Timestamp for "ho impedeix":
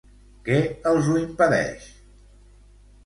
1.11-1.87